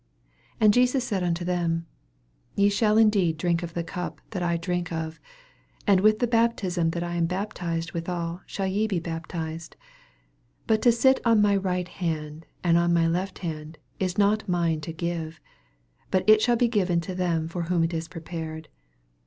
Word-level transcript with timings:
And 0.59 0.73
Jesus 0.73 1.03
said 1.05 1.21
unto 1.21 1.45
them, 1.45 1.85
Ye 2.55 2.69
shall 2.69 2.97
indeed 2.97 3.37
drink 3.37 3.61
of 3.61 3.75
the 3.75 3.83
cup 3.83 4.19
that 4.31 4.41
I 4.41 4.57
drink 4.57 4.91
of: 4.91 5.19
and 5.85 5.99
with 6.01 6.17
the 6.17 6.25
baptism 6.25 6.89
that 6.89 7.03
I 7.03 7.13
am 7.17 7.27
baptized 7.27 7.91
withal 7.91 8.41
shall 8.47 8.65
ye 8.65 8.87
be 8.87 8.99
bap 8.99 9.27
tized: 9.27 9.73
40 10.65 10.65
But 10.65 10.81
to 10.81 10.91
sit 10.91 11.19
on 11.23 11.39
my 11.39 11.55
right 11.55 11.87
hand 11.87 12.47
and 12.63 12.79
on 12.79 12.91
my 12.95 13.07
left 13.07 13.37
hand 13.45 13.77
is 13.99 14.17
not 14.17 14.49
mine 14.49 14.81
to 14.81 14.91
give; 14.91 15.39
but 16.09 16.27
it 16.27 16.41
shall 16.41 16.55
be 16.55 16.67
given 16.67 16.99
to 17.01 17.13
thm 17.15 17.47
for 17.47 17.61
whom 17.69 17.83
it 17.83 17.93
is 17.93 18.07
prepared. 18.07 18.69